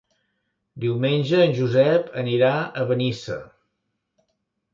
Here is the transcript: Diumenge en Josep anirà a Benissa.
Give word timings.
Diumenge 0.85 1.41
en 1.47 1.53
Josep 1.57 2.09
anirà 2.23 2.51
a 2.57 2.87
Benissa. 2.93 3.39